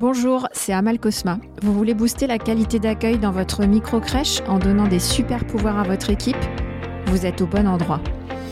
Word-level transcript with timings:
Bonjour, 0.00 0.48
c'est 0.50 0.72
Amal 0.72 0.98
Cosma. 0.98 1.38
Vous 1.62 1.72
voulez 1.72 1.94
booster 1.94 2.26
la 2.26 2.38
qualité 2.38 2.80
d'accueil 2.80 3.16
dans 3.16 3.30
votre 3.30 3.64
micro-crèche 3.64 4.40
en 4.48 4.58
donnant 4.58 4.88
des 4.88 4.98
super 4.98 5.46
pouvoirs 5.46 5.78
à 5.78 5.84
votre 5.84 6.10
équipe? 6.10 6.36
Vous 7.06 7.26
êtes 7.26 7.40
au 7.40 7.46
bon 7.46 7.68
endroit. 7.68 8.00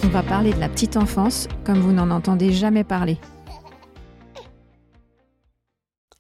On 0.05 0.09
va 0.09 0.23
parler 0.23 0.53
de 0.53 0.61
la 0.61 0.69
petite 0.69 0.97
enfance 0.97 1.49
comme 1.65 1.81
vous 1.81 1.91
n'en 1.91 2.13
entendez 2.13 2.53
jamais 2.53 2.85
parler. 2.85 3.19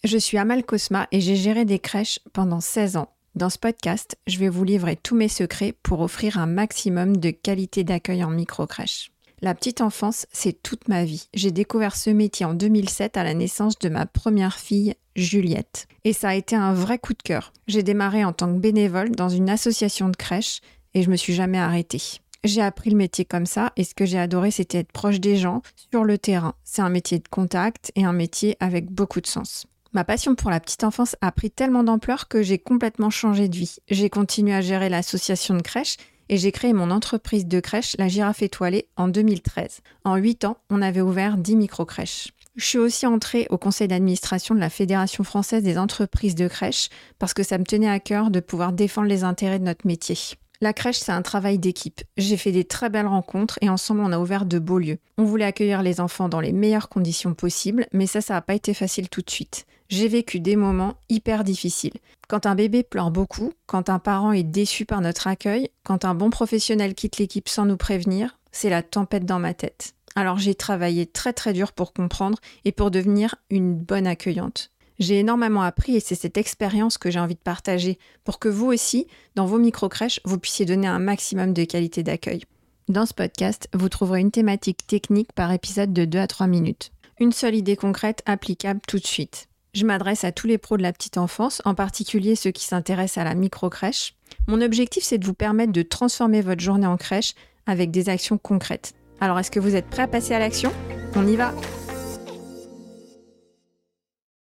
Je 0.03 0.18
suis 0.18 0.39
Amal 0.39 0.64
Cosma 0.64 1.07
et 1.12 1.21
j'ai 1.21 1.36
géré 1.36 1.64
des 1.64 1.79
crèches 1.79 2.18
pendant 2.32 2.61
16 2.61 2.96
ans. 2.96 3.14
Dans 3.36 3.48
ce 3.48 3.59
podcast, 3.59 4.16
je 4.27 4.39
vais 4.39 4.48
vous 4.48 4.64
livrer 4.64 4.96
tous 4.96 5.14
mes 5.14 5.29
secrets 5.29 5.73
pour 5.84 6.00
offrir 6.00 6.36
un 6.39 6.46
maximum 6.46 7.16
de 7.16 7.30
qualité 7.30 7.84
d'accueil 7.84 8.25
en 8.25 8.30
micro-crèche. 8.30 9.12
La 9.45 9.56
petite 9.56 9.80
enfance, 9.80 10.27
c'est 10.30 10.62
toute 10.62 10.86
ma 10.86 11.04
vie. 11.04 11.29
J'ai 11.34 11.50
découvert 11.50 11.96
ce 11.96 12.11
métier 12.11 12.46
en 12.46 12.54
2007 12.54 13.16
à 13.16 13.25
la 13.25 13.34
naissance 13.34 13.76
de 13.76 13.88
ma 13.88 14.07
première 14.07 14.57
fille, 14.57 14.95
Juliette. 15.16 15.89
Et 16.04 16.12
ça 16.12 16.29
a 16.29 16.34
été 16.36 16.54
un 16.54 16.72
vrai 16.72 17.00
coup 17.00 17.12
de 17.12 17.22
cœur. 17.22 17.53
J'ai 17.67 17.82
démarré 17.82 18.25
en 18.25 18.32
tant 18.32 18.46
que 18.54 18.61
bénévole 18.61 19.11
dans 19.11 19.29
une 19.29 19.50
association 19.50 20.08
de 20.08 20.17
crèche 20.17 20.61
et 20.94 21.03
je 21.03 21.11
me 21.11 21.17
suis 21.17 21.34
jamais 21.34 21.58
arrêtée. 21.58 22.20
J'ai 22.44 22.62
appris 22.62 22.90
le 22.90 22.96
métier 22.96 23.25
comme 23.25 23.46
ça 23.46 23.72
et 23.76 23.82
ce 23.82 23.96
que 23.96 24.07
j'ai 24.07 24.18
adoré, 24.20 24.53
c'était 24.53 24.79
être 24.79 24.93
proche 24.93 25.18
des 25.18 25.36
gens 25.36 25.62
sur 25.90 26.04
le 26.04 26.18
terrain. 26.18 26.54
C'est 26.62 26.82
un 26.82 26.89
métier 26.89 27.18
de 27.18 27.29
contact 27.29 27.90
et 27.96 28.04
un 28.04 28.12
métier 28.12 28.56
avec 28.61 28.93
beaucoup 28.93 29.20
de 29.20 29.26
sens. 29.26 29.67
Ma 29.93 30.04
passion 30.04 30.36
pour 30.36 30.50
la 30.50 30.61
petite 30.61 30.84
enfance 30.84 31.17
a 31.20 31.32
pris 31.32 31.50
tellement 31.50 31.82
d'ampleur 31.82 32.28
que 32.28 32.42
j'ai 32.42 32.59
complètement 32.59 33.11
changé 33.11 33.48
de 33.48 33.56
vie. 33.56 33.77
J'ai 33.91 34.09
continué 34.09 34.55
à 34.55 34.62
gérer 34.62 34.89
l'association 34.89 35.55
de 35.55 35.62
crèche 35.62 35.97
et 36.28 36.36
j'ai 36.36 36.53
créé 36.53 36.72
mon 36.72 36.91
entreprise 36.91 37.47
de 37.47 37.61
crèche, 37.61 37.97
la 37.98 38.08
Girafe 38.08 38.42
étoilée, 38.42 38.89
en 38.97 39.08
2013. 39.08 39.81
En 40.05 40.17
8 40.17 40.45
ans, 40.45 40.58
on 40.70 40.83
avait 40.83 41.00
ouvert 41.00 41.36
10 41.36 41.56
micro-crèches. 41.56 42.33
Je 42.56 42.64
suis 42.67 42.78
aussi 42.78 43.06
entrée 43.06 43.47
au 43.48 43.56
conseil 43.56 43.89
d'administration 43.89 44.55
de 44.55 44.61
la 44.61 44.69
Fédération 44.69 45.25
française 45.25 45.62
des 45.62 45.78
entreprises 45.78 46.34
de 46.34 46.48
crèche 46.48 46.91
parce 47.19 47.33
que 47.33 47.42
ça 47.42 47.56
me 47.56 47.64
tenait 47.64 47.89
à 47.89 47.98
cœur 47.98 48.31
de 48.31 48.41
pouvoir 48.41 48.73
défendre 48.73 49.09
les 49.09 49.25
intérêts 49.25 49.59
de 49.59 49.65
notre 49.65 49.87
métier. 49.87 50.19
La 50.63 50.73
crèche, 50.73 51.01
c'est 51.01 51.13
un 51.13 51.21
travail 51.21 51.59
d'équipe. 51.59 52.01
J'ai 52.17 52.39
fait 52.39 52.53
des 52.53 52.65
très 52.65 52.89
belles 52.89 53.07
rencontres 53.07 53.59
et 53.61 53.69
ensemble, 53.69 54.01
on 54.01 54.13
a 54.13 54.19
ouvert 54.19 54.47
de 54.47 54.59
beaux 54.59 54.79
lieux. 54.79 54.99
On 55.19 55.25
voulait 55.25 55.45
accueillir 55.45 55.83
les 55.83 56.01
enfants 56.01 56.31
dans 56.31 56.41
les 56.41 56.53
meilleures 56.53 56.89
conditions 56.89 57.35
possibles, 57.35 57.87
mais 57.93 58.07
ça, 58.07 58.21
ça 58.21 58.35
n'a 58.35 58.43
pas 58.43 58.55
été 58.55 58.73
facile 58.73 59.11
tout 59.11 59.23
de 59.23 59.31
suite 59.31 59.67
j'ai 59.93 60.09
vécu 60.09 60.41
des 60.41 60.57
moments 60.57 60.95
hyper 61.11 61.45
difficiles. 61.45 61.99
Quand 62.27 62.47
un 62.47 62.55
bébé 62.55 62.83
pleure 62.83 63.11
beaucoup, 63.11 63.53
quand 63.67 63.91
un 63.91 63.99
parent 63.99 64.33
est 64.33 64.43
déçu 64.43 64.87
par 64.87 65.03
notre 65.03 65.27
accueil, 65.27 65.69
quand 65.85 66.07
un 66.07 66.15
bon 66.15 66.31
professionnel 66.31 66.95
quitte 66.95 67.19
l'équipe 67.19 67.47
sans 67.47 67.67
nous 67.67 67.77
prévenir, 67.77 68.39
c'est 68.53 68.71
la 68.71 68.83
tempête 68.83 69.27
dans 69.27 69.39
ma 69.39 69.53
tête. 69.53 69.95
Alors 70.15 70.39
j'ai 70.39 70.55
travaillé 70.55 71.05
très 71.05 71.35
très 71.35 71.53
dur 71.53 71.73
pour 71.73 71.93
comprendre 71.93 72.39
et 72.65 72.73
pour 72.73 72.91
devenir 72.91 73.35
une 73.51 73.75
bonne 73.75 74.07
accueillante. 74.07 74.72
J'ai 75.03 75.19
énormément 75.19 75.62
appris 75.62 75.97
et 75.97 76.00
c'est 76.00 76.14
cette 76.14 76.36
expérience 76.36 76.97
que 76.97 77.11
j'ai 77.11 77.19
envie 77.19 77.34
de 77.34 77.41
partager 77.41 77.98
pour 78.22 78.39
que 78.39 78.48
vous 78.48 78.67
aussi, 78.67 79.09
dans 79.34 79.47
vos 79.47 79.59
micro-crèches, 79.59 80.20
vous 80.25 80.39
puissiez 80.39 80.64
donner 80.64 80.86
un 80.86 81.00
maximum 81.00 81.53
de 81.53 81.64
qualité 81.64 82.05
d'accueil. 82.05 82.44
Dans 82.86 83.05
ce 83.05 83.12
podcast, 83.12 83.69
vous 83.75 83.89
trouverez 83.89 84.20
une 84.20 84.31
thématique 84.31 84.86
technique 84.86 85.33
par 85.33 85.50
épisode 85.50 85.92
de 85.92 86.05
2 86.05 86.20
à 86.20 86.28
3 86.28 86.47
minutes. 86.47 86.92
Une 87.19 87.33
seule 87.33 87.56
idée 87.56 87.75
concrète 87.75 88.22
applicable 88.27 88.81
tout 88.86 89.00
de 89.00 89.06
suite. 89.06 89.48
Je 89.75 89.84
m'adresse 89.84 90.22
à 90.22 90.31
tous 90.31 90.47
les 90.47 90.56
pros 90.56 90.77
de 90.77 90.83
la 90.83 90.92
petite 90.92 91.19
enfance, 91.19 91.62
en 91.64 91.75
particulier 91.75 92.37
ceux 92.37 92.53
qui 92.53 92.64
s'intéressent 92.64 93.19
à 93.19 93.25
la 93.25 93.34
micro-crèche. 93.34 94.14
Mon 94.47 94.61
objectif, 94.61 95.03
c'est 95.03 95.19
de 95.19 95.27
vous 95.27 95.34
permettre 95.34 95.72
de 95.72 95.83
transformer 95.83 96.42
votre 96.42 96.61
journée 96.61 96.87
en 96.87 96.97
crèche 96.97 97.34
avec 97.66 97.91
des 97.91 98.09
actions 98.09 98.39
concrètes. 98.39 98.94
Alors, 99.20 99.37
est-ce 99.41 99.50
que 99.50 99.59
vous 99.59 99.75
êtes 99.75 99.91
prêt 99.91 100.03
à 100.03 100.09
passer 100.09 100.33
à 100.33 100.39
l'action? 100.39 100.72
On 101.16 101.27
y 101.27 101.34
va 101.34 101.53